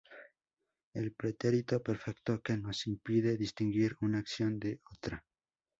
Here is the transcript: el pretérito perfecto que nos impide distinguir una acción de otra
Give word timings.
el 0.95 1.13
pretérito 1.13 1.79
perfecto 1.83 2.41
que 2.41 2.57
nos 2.57 2.87
impide 2.87 3.37
distinguir 3.37 3.95
una 4.01 4.17
acción 4.17 4.57
de 4.57 4.81
otra 4.91 5.23